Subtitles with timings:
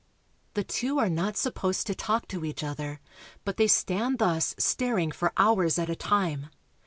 [0.55, 2.99] The two are not supposed to talk to each other,
[3.45, 6.47] but they stand thus staring for hours at a time.